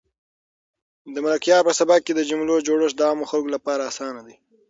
د 1.13 1.15
ملکیار 1.25 1.61
په 1.67 1.73
سبک 1.79 1.99
کې 2.05 2.13
د 2.15 2.21
جملو 2.29 2.55
جوړښت 2.67 2.95
د 2.97 3.01
عامو 3.09 3.29
خلکو 3.31 3.53
لپاره 3.55 3.81
اسان 3.89 4.15
دی. 4.25 4.35